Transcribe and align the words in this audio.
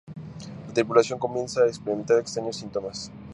La 0.65 0.73
tripulación 0.73 1.19
comienza 1.19 1.61
a 1.61 1.67
experimentar 1.67 2.17
extraños 2.17 2.57
síntomas. 2.57 3.11